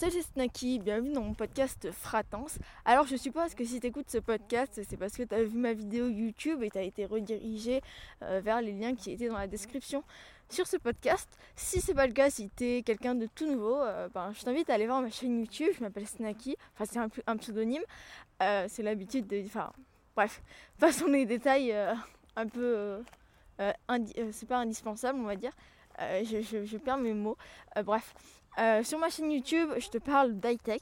[0.00, 2.58] Salut c'est Snacky, bienvenue dans mon podcast Fratance.
[2.86, 5.58] Alors je suppose que si tu écoutes ce podcast, c'est parce que tu as vu
[5.58, 7.82] ma vidéo YouTube et tu as été redirigé
[8.22, 10.02] euh, vers les liens qui étaient dans la description
[10.48, 11.28] sur ce podcast.
[11.54, 14.42] Si c'est pas le cas, si tu es quelqu'un de tout nouveau, euh, ben, je
[14.42, 17.82] t'invite à aller voir ma chaîne YouTube, je m'appelle Snacky, enfin c'est un, pseudonyme,
[18.42, 19.42] euh, c'est l'habitude de...
[19.44, 19.70] Enfin
[20.16, 20.42] bref,
[20.78, 21.76] passons les détails
[22.36, 23.02] un peu...
[23.58, 25.52] c'est pas indispensable on va dire.
[25.98, 27.36] Je, je, perds mes mots.
[27.84, 28.14] bref,
[28.58, 30.80] euh, sur ma chaîne YouTube, je te parle d'high-tech.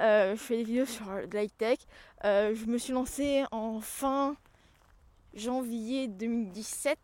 [0.00, 1.78] Euh, je fais des vidéos sur l'high-tech.
[2.24, 4.36] Euh, je me suis lancée en fin
[5.34, 6.98] janvier 2017.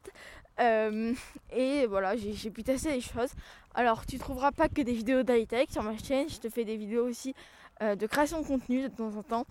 [1.53, 3.33] et voilà, j'ai pu tester des choses.
[3.75, 6.29] Alors, tu trouveras pas que des vidéos d'high-tech sur ma chaîne.
[6.29, 7.35] Je te fais des vidéos aussi
[7.81, 9.47] de création de contenu de temps en temps.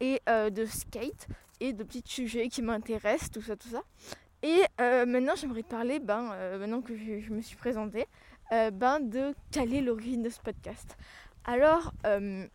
[0.00, 1.28] Et de skate.
[1.60, 3.82] Et de petits sujets qui m'intéressent, tout ça, tout ça.
[4.42, 8.06] Et maintenant, j'aimerais te parler, ben, maintenant que je me suis présentée,
[8.52, 10.96] euh, ben, de caler l'origine de ce podcast.
[11.44, 12.46] Alors, euh,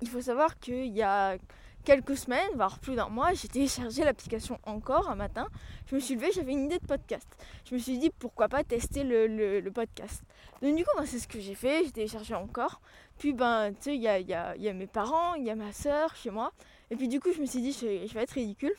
[0.00, 1.36] il faut savoir qu'il y a
[1.84, 5.48] quelques semaines, voire plus d'un mois, j'ai téléchargé l'application encore un matin.
[5.86, 7.28] Je me suis levée, j'avais une idée de podcast.
[7.68, 10.22] Je me suis dit pourquoi pas tester le, podcast.
[10.62, 12.80] Donc du coup, ben, c'est ce que j'ai fait, j'ai téléchargé encore.
[13.18, 15.72] Puis ben, tu sais, il y a, y a, mes parents, il y a ma
[15.72, 16.52] soeur chez moi.
[16.90, 18.74] Et puis du coup, je me suis dit, je vais être ridicule.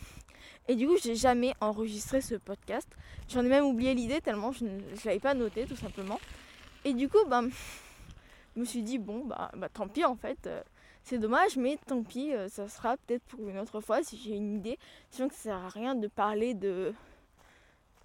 [0.68, 2.88] Et du coup, j'ai jamais enregistré ce podcast.
[3.30, 6.20] J'en ai même oublié l'idée tellement je ne l'avais pas noté tout simplement.
[6.84, 7.42] Et du coup, bah,
[8.56, 10.48] je me suis dit, bon, bah, bah tant pis en fait.
[10.48, 10.62] Euh,
[11.04, 14.36] c'est dommage, mais tant pis, euh, ça sera peut-être pour une autre fois si j'ai
[14.36, 14.80] une idée.
[15.12, 16.94] Sinon, que ça sert à rien de parler de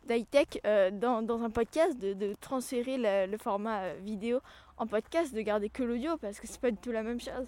[0.06, 4.40] d'high-tech euh, dans, un podcast, de, de transférer le, format vidéo
[4.76, 7.46] en podcast, de garder que l'audio parce que c'est pas du tout la même chose.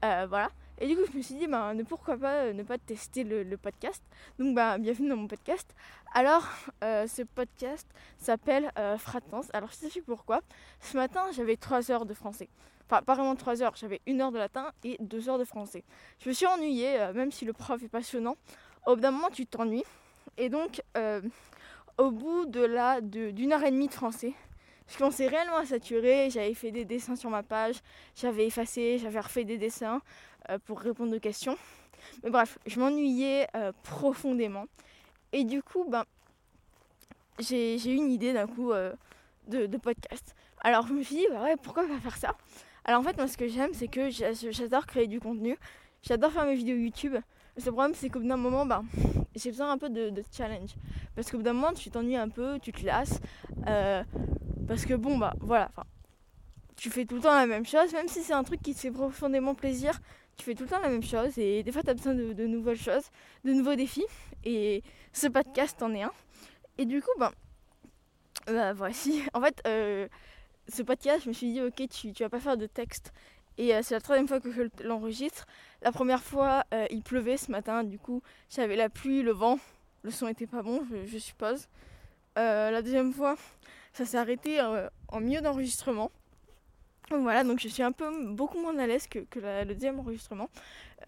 [0.00, 0.50] voilà.
[0.80, 3.24] Et du coup, je me suis dit, bah, ne pourquoi pas euh, ne pas tester
[3.24, 4.02] le, podcast.
[4.38, 5.74] Donc, bah, bienvenue dans mon podcast.
[6.14, 6.46] Alors,
[6.84, 7.86] euh, ce podcast
[8.18, 9.48] s'appelle euh, Fratance.
[9.52, 10.40] Alors, je sais pourquoi.
[10.80, 12.48] Ce matin, j'avais 3 heures de français.
[12.86, 15.82] Enfin, pas vraiment 3 heures, j'avais 1 heure de latin et 2 heures de français.
[16.20, 18.36] Je me suis ennuyée, euh, même si le prof est passionnant.
[18.86, 19.84] Au bout d'un moment, tu t'ennuies.
[20.36, 20.80] Et donc,
[21.98, 23.00] au bout de
[23.32, 24.32] d'une heure et demie de français,
[24.88, 26.30] je commençais réellement à saturer.
[26.30, 27.76] J'avais fait des dessins sur ma page,
[28.14, 30.00] j'avais effacé, j'avais refait des dessins.
[30.50, 31.56] Euh, pour répondre aux questions.
[32.22, 34.64] Mais bref, je m'ennuyais euh, profondément.
[35.32, 36.04] Et du coup, ben,
[37.38, 38.94] j'ai eu une idée d'un coup euh,
[39.46, 40.34] de, podcast.
[40.60, 42.34] Alors je me suis dit, bah ouais, pourquoi pas faire ça?
[42.84, 45.58] Alors en fait, moi ce que j'aime, c'est que j'adore créer du contenu.
[46.02, 47.16] J'adore faire mes vidéos YouTube.
[47.64, 48.84] Le problème, c'est qu'au bout d'un moment, ben,
[49.34, 50.74] j'ai besoin un peu de, challenge.
[51.14, 53.20] Parce qu'au bout d'un moment, tu t'ennuies un peu, tu te lasses.
[53.64, 55.70] parce que bon, bah voilà,
[56.78, 58.80] tu fais tout le temps la même chose, même si c'est un truc qui te
[58.80, 60.00] fait profondément plaisir,
[60.36, 62.46] tu fais tout le temps la même chose et des fois tu as besoin de,
[62.46, 63.10] nouvelles choses,
[63.44, 64.06] de nouveaux défis.
[64.44, 66.12] Et ce podcast en est un.
[66.78, 67.32] Et du coup, ben,
[68.46, 69.22] bah, voici.
[69.34, 70.06] En fait, euh,
[70.68, 73.12] ce podcast, je me suis dit, ok, tu, tu vas pas faire de texte.
[73.58, 75.46] Et euh, c'est la troisième fois que je l'enregistre.
[75.82, 79.58] La première fois, euh, il pleuvait ce matin, du coup, j'avais la pluie, le vent.
[80.02, 81.68] Le son était pas bon, je, suppose.
[82.36, 83.36] la deuxième fois,
[83.92, 84.60] ça s'est arrêté
[85.08, 86.12] en milieu d'enregistrement.
[87.10, 90.50] Voilà, donc je suis un peu beaucoup moins à l'aise que, le deuxième enregistrement.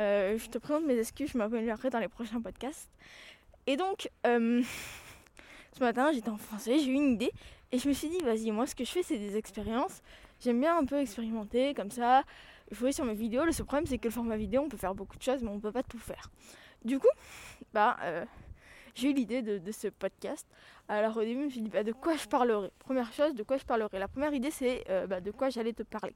[0.00, 2.88] Euh, je te présente mes excuses, je m'améliorerai dans les prochains podcasts.
[3.66, 4.62] Et donc, euh,
[5.72, 7.30] ce matin, j'étais en français, j'ai eu une idée
[7.70, 10.00] et je me suis dit, vas-y, moi ce que je fais, c'est des expériences.
[10.40, 12.24] J'aime bien un peu expérimenter comme ça,
[12.70, 13.44] jouer sur mes vidéos.
[13.44, 15.50] Le seul problème, c'est que le format vidéo, on peut faire beaucoup de choses, mais
[15.50, 16.30] on peut pas tout faire.
[16.82, 17.08] Du coup,
[17.74, 18.24] bah, euh,
[18.94, 20.46] j'ai eu l'idée de, ce podcast.
[20.88, 22.70] Alors au début, je me suis dit bah, de quoi je parlerai?
[22.78, 23.98] Première chose, de quoi je parlerai?
[23.98, 26.14] La première idée, c'est euh, bah, de quoi j'allais te parler.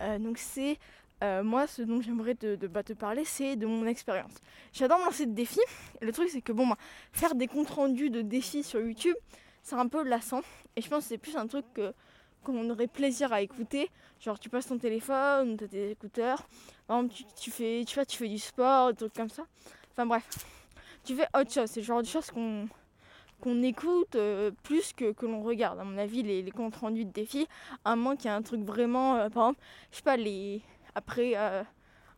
[0.00, 0.78] Euh, donc c'est
[1.44, 4.32] moi, ce dont j'aimerais te, bah, parler, c'est de mon expérience.
[4.72, 5.60] J'adore lancer de défis.
[6.00, 6.68] le truc, c'est que bon,
[7.12, 9.14] faire des comptes rendus de défis sur YouTube,
[9.62, 10.40] c'est un peu lassant.
[10.74, 11.94] Et je pense que c'est plus un truc que
[12.42, 13.90] qu'on aurait plaisir à écouter.
[14.20, 16.46] Genre, tu passes ton téléphone, tu as tes écouteurs.
[16.86, 19.44] Par exemple, tu, fais, tu, vois, tu fais du sport, des trucs comme ça.
[19.92, 20.28] Enfin bref
[21.04, 21.70] tu fais autre chose.
[21.70, 25.78] C'est le genre de choses qu'on écoute euh, plus que, que l'on regarde.
[25.78, 27.46] À mon avis, les, les comptes rendus de défis,
[27.84, 29.60] à moins qu'il y ait un truc vraiment, euh, par exemple,
[29.90, 30.62] je sais pas, les
[30.94, 31.62] après euh,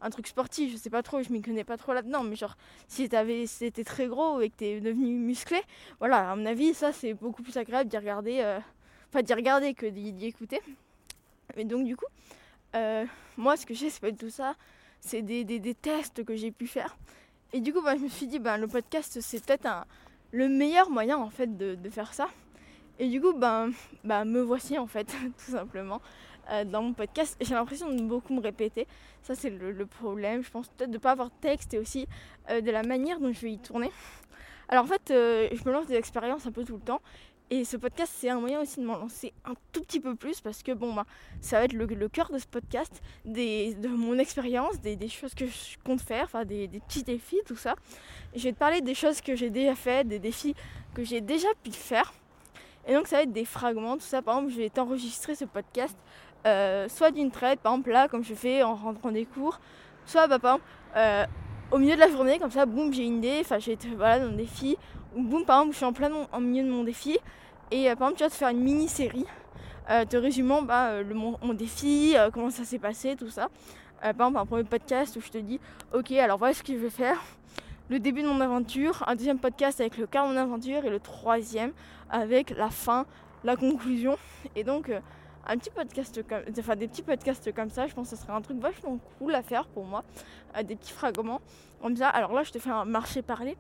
[0.01, 2.57] un truc sportif, je sais pas trop, je m'y connais pas trop là-dedans, mais genre
[2.89, 5.61] si t'avais, c'était très gros et que t'es devenu musclé,
[6.01, 8.59] voilà, à mon avis, ça c'est beaucoup plus agréable d'y regarder,
[9.15, 10.61] enfin d'y regarder que d'y écouter.
[11.57, 12.07] Mais donc du coup,
[13.37, 14.57] moi ce que j'ai, c'est pas tout ça,
[15.05, 16.97] c'est des, des, tests que j'ai pu faire.
[17.53, 19.69] Et du coup, bah, je me suis dit, bah, le podcast, c'est peut-être
[20.33, 22.29] le meilleur moyen en fait de, faire ça.
[22.99, 23.71] Et du coup, ben,
[24.03, 25.07] bah, me voici en fait,
[25.45, 26.01] tout simplement,
[26.51, 27.37] euh, dans mon podcast.
[27.41, 28.87] J'ai l'impression de beaucoup me répéter.
[29.23, 30.43] Ça, c'est le, problème.
[30.43, 32.07] Je pense peut-être de ne pas avoir de texte et aussi
[32.51, 33.91] euh, de la manière dont je vais y tourner.
[34.69, 37.01] Alors en fait, euh, je me lance des expériences un peu tout le temps.
[37.51, 40.41] Et ce podcast, c'est un moyen aussi de m'en lancer un tout petit peu plus
[40.41, 41.05] parce que bon, bah,
[41.41, 45.77] ça va être le, cœur de ce podcast, de mon expérience, des, choses que je
[45.85, 47.75] compte faire, enfin des, petits défis, tout ça.
[48.35, 50.55] je vais te parler des choses que j'ai déjà faites, des défis
[50.95, 52.15] que j'ai déjà pu faire.
[52.87, 54.23] Et donc ça va être des fragments, tout ça.
[54.23, 55.97] Par exemple, je vais t'enregistrer ce podcast,
[56.47, 59.61] euh, soit d'une traite, par exemple là, comme je fais en rentrant des cours,
[60.07, 61.27] soit bah, par exemple euh,
[61.71, 64.31] au milieu de la journée, comme ça, boum, j'ai une idée, enfin j'ai voilà, dans
[64.31, 64.77] le défi,
[65.17, 67.19] ou boum, par exemple, je suis en plein en milieu de mon défi,
[67.71, 69.27] et euh, par exemple, tu vas te faire une mini-série,
[70.09, 73.49] te résumant bah, le, mon, défi, comment ça s'est passé, tout ça.
[74.01, 75.61] par exemple, un premier podcast où je te dis,
[75.93, 77.19] ok, alors voilà ce que je vais faire
[77.91, 80.91] le début de mon aventure, un deuxième podcast avec le quart de mon aventure et
[80.91, 81.73] le troisième
[82.11, 83.07] avec la fin,
[83.45, 84.17] la conclusion.
[84.57, 85.01] Et donc, euh,
[85.47, 88.33] un petit podcast comme, enfin, des petits podcasts comme ça, je pense que ce serait
[88.33, 90.05] un truc vachement cool à faire pour moi.
[90.57, 91.41] Euh, des petits fragments
[91.81, 92.09] comme ça.
[92.09, 93.57] Alors là, je te fais un marché parler.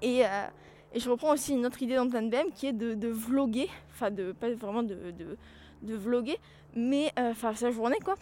[0.00, 0.46] Et, euh,
[0.92, 3.68] et je reprends aussi une autre idée d'antan BM qui est de, de vloguer.
[3.90, 5.12] Enfin, de, pas vraiment de,
[5.82, 6.38] de, vloguer,
[6.74, 8.14] mais enfin, sa journée quoi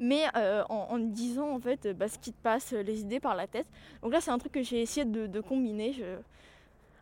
[0.00, 3.48] mais euh, en, disant en fait bah, ce qui te passe, les idées par la
[3.48, 3.66] tête.
[4.00, 5.96] Donc là, c'est un truc que j'ai essayé de, combiner.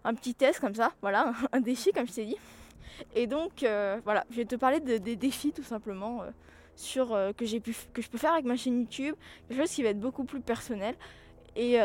[0.02, 2.38] Un petit test comme ça, voilà, un défi comme je t'ai dit.
[3.14, 6.30] Et donc, euh, voilà, je vais te parler des défis tout simplement euh,
[6.74, 9.14] sur, que, j'ai pu, que je peux faire avec ma chaîne YouTube.
[9.48, 10.94] Quelque chose qui va être beaucoup plus personnel.
[11.56, 11.78] Et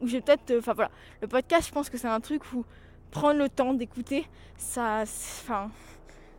[0.00, 0.54] où j'ai peut-être.
[0.58, 0.90] Enfin voilà,
[1.22, 2.64] le podcast, je pense que c'est un truc où
[3.10, 5.02] prendre le temps d'écouter, ça.
[5.02, 5.70] Enfin,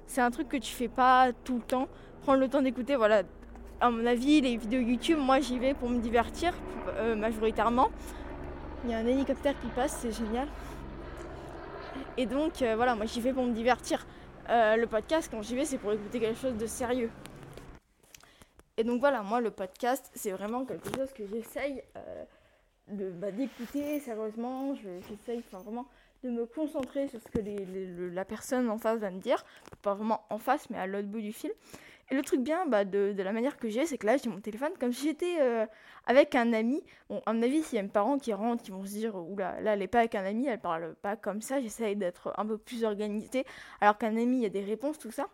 [0.06, 1.88] c'est un truc que tu fais pas tout le temps.
[2.22, 3.24] Prendre le temps d'écouter, voilà,
[3.82, 6.54] à mon avis, les vidéos YouTube, moi j'y vais pour me divertir
[7.00, 7.90] euh, majoritairement.
[8.84, 10.48] Il y a un hélicoptère qui passe, c'est génial.
[12.18, 14.06] Et donc euh, voilà, moi j'y vais pour me divertir.
[14.50, 17.10] Euh, le podcast, quand j'y vais, c'est pour écouter quelque chose de sérieux.
[18.78, 21.84] Et donc voilà, moi le podcast, c'est vraiment quelque chose que j'essaye
[22.88, 24.76] bah, d'écouter sérieusement.
[24.76, 25.86] J'essaye vraiment
[26.24, 29.44] de me concentrer sur ce que la personne en face va me dire.
[29.82, 31.52] Pas vraiment en face, mais à l'autre bout du fil.
[32.12, 34.42] Et le truc bien bah, de, la manière que j'ai, c'est que là, j'ai mon
[34.42, 35.66] téléphone comme si j'étais euh,
[36.06, 36.84] avec un ami.
[37.10, 39.16] Bon, à mon avis, s'il y a mes parents qui rentrent, qui vont se dire,
[39.16, 42.34] oula, là, elle n'est pas avec un ami, elle parle pas comme ça, j'essaye d'être
[42.38, 43.46] un peu plus organisée.
[43.80, 45.30] Alors qu'un ami, il y a des réponses, tout ça.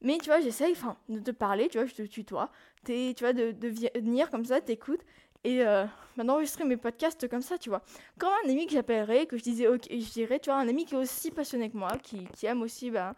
[0.00, 0.74] Mais tu vois, j'essaye
[1.10, 2.50] de te parler, tu vois, je te tutoie.
[2.86, 3.68] Tu vois, de, de
[4.00, 5.02] venir comme ça, t'écoutes.
[5.44, 5.84] Et euh,
[6.16, 7.82] bah, d'enregistrer mes podcasts comme ça, tu vois.
[8.18, 10.84] Comme un ami que j'appellerais, que je disais, ok, je dirais, tu vois, un ami
[10.84, 13.14] qui est aussi passionné que moi, qui, qui aime aussi, bah,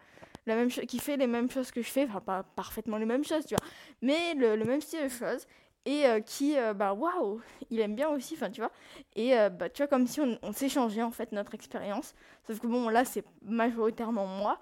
[0.47, 3.25] la même qui fait les mêmes choses que je fais, enfin pas parfaitement les mêmes
[3.25, 3.67] choses, tu vois,
[4.03, 5.47] mais le, même style de choses
[5.87, 8.73] et euh, qui euh, bah waouh il aime bien aussi enfin tu vois
[9.17, 12.15] et euh, bah tu vois comme si on, on s'échangeait en fait notre expérience.
[12.47, 14.59] Sauf que bon là c'est majoritairement moi.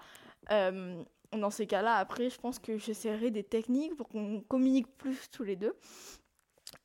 [1.31, 5.43] Dans ces cas-là après je pense que j'essaierai des techniques pour qu'on communique plus tous
[5.43, 5.75] les deux.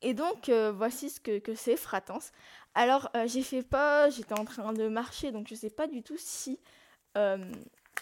[0.01, 2.31] Et donc voici ce que, que c'est Fratance.
[2.73, 6.17] Alors j'ai fait pas j'étais en train de marcher donc je sais pas du tout
[6.17, 6.59] si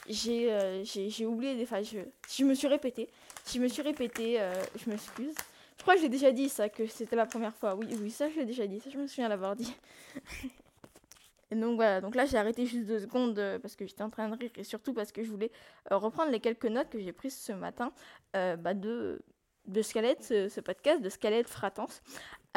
[0.09, 1.99] j'ai j'ai oublié des fois je,
[2.29, 3.09] je me suis répétée.
[3.51, 5.35] Je me suis répétée euh, je m'excuse.
[5.77, 7.75] Je crois que j'ai déjà dit ça que c'était la première fois.
[7.75, 9.73] Oui oui ça je l'ai déjà dit ça je me souviens l'avoir dit.
[11.51, 12.01] Et donc voilà.
[12.01, 14.51] Donc là j'ai arrêté juste deux secondes euh, parce que j'étais en train de rire
[14.55, 15.51] et surtout parce que je voulais
[15.89, 17.91] reprendre les quelques notes que j'ai prises ce matin
[18.33, 19.21] bah de
[19.67, 22.01] de Squelette, ce, ce, podcast de Squelette Fratance.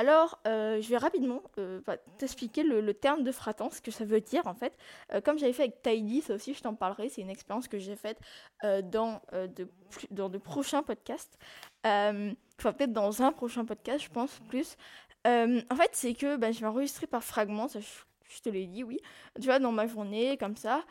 [0.01, 1.83] Alors, euh, je vais rapidement euh,
[2.17, 4.73] t'expliquer le, terme de fratance, ce que ça veut dire en fait.
[5.13, 7.79] Euh, comme j'avais fait avec Tidy, ça aussi je t'en parlerai, c'est une expérience que
[7.79, 8.19] j'ai faite
[8.63, 9.69] dans, de,
[10.11, 11.39] dans de prochains podcasts.
[11.85, 12.33] enfin,
[12.73, 14.79] peut-être dans un prochain podcast, je pense, plus.
[15.27, 18.83] en fait, c'est que ben, je vais enregistrer par fragments, ça, je, te l'ai dit,
[18.83, 19.01] oui.
[19.39, 20.83] Tu vois, dans ma journée, comme ça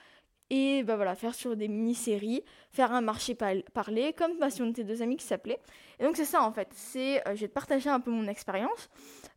[0.50, 4.70] et bah voilà, faire sur des mini-séries, faire un marché parlé, comme bah, si on
[4.70, 5.60] était deux amis qui s'appelaient.
[6.00, 8.90] Et donc c'est ça en fait, c'est euh, te partager un peu mon expérience.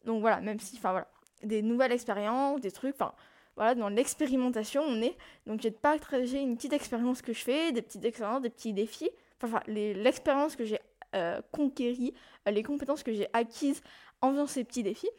[0.05, 1.09] Donc voilà, même si, enfin voilà,
[1.43, 3.13] des nouvelles expériences, des trucs, enfin
[3.57, 5.17] voilà, dans l'expérimentation on est.
[5.47, 9.11] Donc te partager une petite expérience que je fais, des petites expériences, des petits défis,
[9.43, 10.81] enfin l'expérience que j'ai
[11.15, 12.15] euh, conquérie,
[12.49, 13.83] euh, les compétences que j'ai acquises
[14.23, 15.11] en faisant ces petits défis.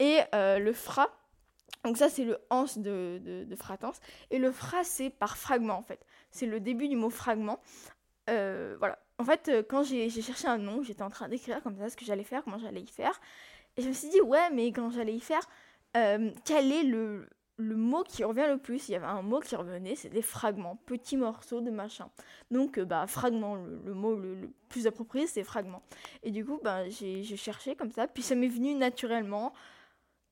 [0.00, 1.10] Et le FRA,
[1.84, 3.98] donc ça c'est le ans de, de, fratance.
[4.30, 6.04] Et le fra c'est par fragment en fait.
[6.30, 7.60] C'est le début du mot fragment.
[8.28, 8.98] Euh, voilà.
[9.18, 11.96] En fait, euh, quand j'ai cherché un nom, j'étais en train d'écrire comme ça ce
[11.96, 13.20] que j'allais faire, comment j'allais y faire.
[13.76, 15.42] Et je me suis dit, ouais, mais quand j'allais y faire,
[15.96, 18.88] euh, quel est le, le mot qui revient le plus?
[18.88, 22.10] Il y avait un mot qui revenait, c'est des fragments, petits morceaux de machin.
[22.50, 25.82] Donc, bah, fragment, le, mot le, plus approprié, c'est fragment.
[26.22, 29.52] Et du coup, bah, j'ai cherché comme ça, puis ça m'est venu naturellement.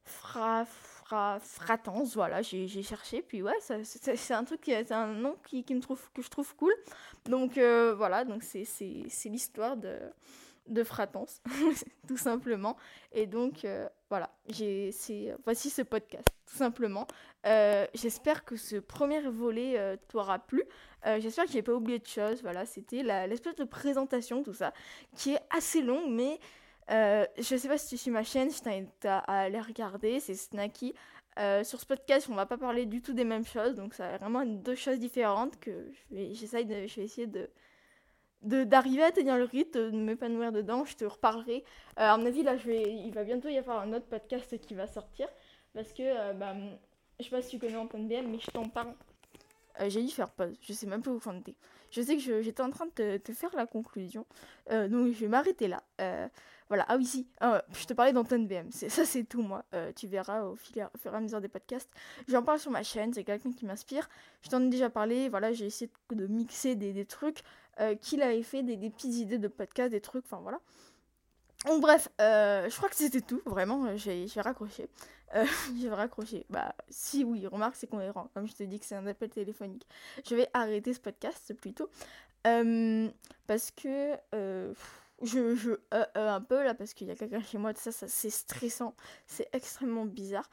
[0.05, 0.65] Fra,
[1.09, 6.01] Fratance, voilà, j'ai cherché, puis ouais, c'est un truc, c'est un nom qui, me trouve,
[6.13, 6.75] que je trouve cool.
[7.27, 8.67] Donc euh, voilà, donc c'est
[9.27, 9.99] l'histoire de,
[10.69, 11.43] de Fratance,
[12.09, 12.77] tout simplement.
[13.13, 14.31] Et donc, euh, voilà,
[15.45, 17.07] voici ce podcast, tout simplement.
[17.47, 20.63] Euh, j'espère que ce premier volet euh, t'aura plu.
[21.19, 22.43] j'espère que j'ai pas oublié de choses.
[22.43, 24.73] Voilà, c'était l'espèce de présentation, tout ça,
[25.15, 26.39] qui est assez longue, mais
[26.89, 30.95] je sais pas si tu suis ma chaîne, je t'invite à, aller regarder, c'est Snacky.
[31.37, 34.19] sur ce podcast, on va pas parler du tout des mêmes choses, donc ça va
[34.19, 37.49] vraiment deux choses différentes que je vais, essayer de,
[38.43, 40.85] d'arriver à tenir le rythme, de m'épanouir dedans.
[40.85, 41.65] Je te reparlerai.
[41.99, 45.29] Euh, à mon avis, il va bientôt y avoir un autre podcast qui va sortir.
[45.75, 46.55] Parce que, euh, bah,
[47.19, 48.95] je sais pas si tu connais Antoine BM, mais je t'en parle.
[49.81, 50.57] Euh, j'ai dû faire pause.
[50.63, 51.55] Je sais même pas où t'es.
[51.91, 54.27] Je sais que j'étais en train de te, faire la conclusion.
[54.71, 55.83] donc, je vais m'arrêter là.
[56.69, 56.85] Voilà.
[56.89, 57.27] Ah oui, si.
[57.41, 58.71] je te parlais d'Antoine BM.
[58.71, 59.65] Ça, c'est tout, moi.
[59.95, 61.91] tu verras au, fil, au fur et à mesure des podcasts.
[62.29, 63.13] J'en parle sur ma chaîne.
[63.13, 64.09] C'est quelqu'un qui m'inspire.
[64.43, 65.29] Je t'en ai déjà parlé.
[65.29, 67.43] Voilà, j'ai essayé de, mixer des, trucs.
[67.79, 70.61] Euh, qu'il avait fait des, petites idées de podcast, des trucs, enfin voilà.
[71.79, 74.89] Bref, euh, je crois que c'était tout, vraiment, euh, j'ai raccroché.
[75.79, 76.47] j'ai raccroché.
[76.49, 79.87] Bah si oui, remarque c'est cohérent, comme je te dis que c'est un appel téléphonique.
[80.27, 81.91] Je vais arrêter ce podcast plutôt.
[83.47, 84.17] parce que
[85.23, 85.73] je, je
[86.15, 88.95] un peu là, parce qu'il y a quelqu'un chez moi, ça, ça c'est stressant,
[89.27, 90.49] c'est extrêmement bizarre.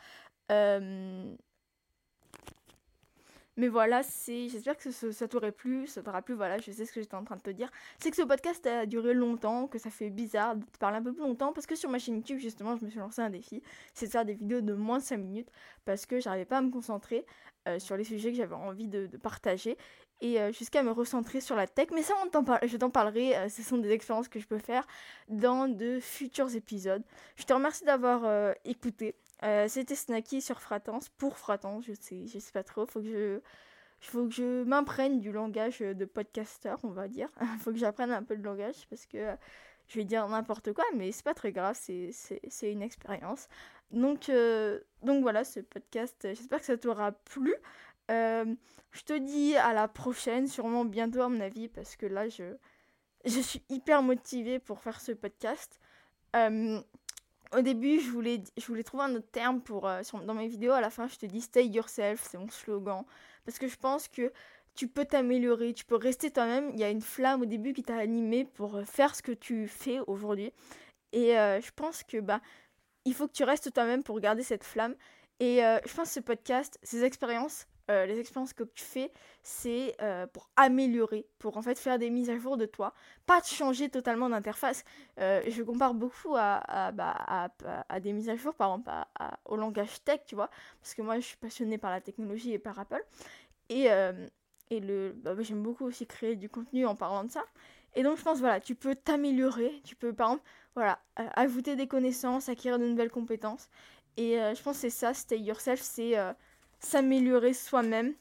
[3.55, 6.91] Mais voilà, c'est j'espère que ça, t'aurait plu, ça t'aura plu, voilà, je sais ce
[6.91, 7.70] que j'étais en train de te dire.
[8.00, 11.03] C'est que ce podcast a duré longtemps, que ça fait bizarre de te parler un
[11.03, 13.29] peu plus longtemps, parce que sur ma chaîne YouTube, justement, je me suis lancé un
[13.29, 13.62] défi,
[13.93, 15.51] c'est de faire des vidéos de moins de 5 minutes,
[15.86, 17.25] parce que j'arrivais pas à me concentrer
[17.67, 19.77] euh, sur les sujets que j'avais envie de, partager,
[20.24, 21.89] et euh, jusqu'à me recentrer sur la tech.
[21.94, 24.88] Mais ça, on je t'en parlerai, euh, ce sont des expériences que je peux faire
[25.27, 27.03] dans de futurs épisodes.
[27.36, 29.15] Je te remercie d'avoir écouté.
[29.44, 32.86] Euh, c'était Snacky sur Fratance, pour Fratance, je sais, je sais pas trop.
[32.86, 33.39] Faut que je,
[34.00, 37.30] faut que je m'imprègne du langage de podcaster, on va dire.
[37.60, 39.36] faut que j'apprenne un peu le langage parce que
[39.88, 43.50] je vais dire n'importe quoi, mais c'est pas très grave, c'est une expérience.
[43.92, 44.32] Donc,
[45.01, 47.53] donc voilà, ce podcast, j'espère que ça t'aura plu.
[48.10, 52.55] Je te dis à la prochaine, sûrement bientôt à mon avis, parce que là, je,
[53.25, 55.79] je suis hyper motivée pour faire ce podcast
[57.57, 60.74] au début, je voulais, je voulais trouver un autre terme pour, euh, dans mes vidéos.
[60.74, 63.03] À la fin, je te dis stay yourself, c'est mon slogan.
[63.45, 64.31] Parce que je pense que
[64.75, 66.72] tu peux t'améliorer, tu peux rester toi-même.
[66.74, 69.31] Il y a une flamme au début qui t'a animé pour euh, faire ce que
[69.31, 70.51] tu fais aujourd'hui.
[71.12, 72.41] Et euh, je pense que bah,
[73.05, 74.95] il faut que tu restes toi-même pour garder cette flamme.
[75.39, 79.12] Et je pense que ce podcast, ces expériences, euh, les expériences que tu fais,
[79.42, 82.94] c'est euh, pour améliorer, pour en fait faire des mises à jour de toi,
[83.25, 84.86] pas de changer totalement d'interface.
[85.20, 87.50] Euh, je compare beaucoup à, bah, à,
[87.90, 88.90] à, des mises à jour, par exemple
[89.46, 90.50] au langage tech, tu vois,
[90.82, 93.04] parce que moi je suis passionnée par la technologie et par Apple.
[93.68, 93.88] Et,
[94.70, 97.44] et le, bah, j'aime beaucoup aussi créer du contenu en parlant de ça.
[97.96, 101.88] Et donc je pense, voilà, tu peux t'améliorer, tu peux par exemple, voilà, ajouter des
[101.88, 103.68] connaissances, acquérir de nouvelles compétences.
[104.16, 106.16] Et je pense que c'est ça, stay yourself, c'est
[106.86, 108.13] s'améliorer soi-même,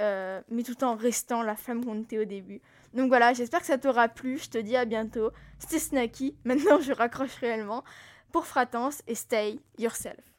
[0.00, 2.60] euh, mais tout en restant la femme qu'on était au début.
[2.94, 4.38] Donc voilà, j'espère que ça t'aura plu.
[4.38, 5.30] Je te dis à bientôt.
[5.58, 6.36] C'était Snacky.
[6.44, 7.84] Maintenant, je raccroche réellement
[8.32, 10.31] pour Fratance et stay yourself.